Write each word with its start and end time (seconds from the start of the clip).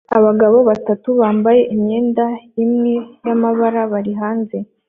Abagabo 0.17 0.57
batatu 0.69 1.09
bambaye 1.19 1.61
imyenda 1.75 2.25
imwe 2.63 2.93
y'amabara 3.25 3.81
bari 3.91 4.13
hanze 4.21 4.57